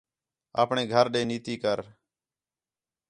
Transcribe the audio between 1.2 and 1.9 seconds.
نیتی کر